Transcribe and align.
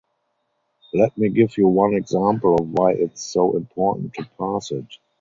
Let 0.95 1.15
me 1.15 1.29
give 1.29 1.59
you 1.59 1.67
one 1.67 1.93
example 1.93 2.55
of 2.55 2.71
why 2.71 2.93
it’s 2.93 3.21
so 3.21 3.55
important 3.55 4.15
to 4.15 4.27
pass 4.39 4.71
it. 4.71 4.97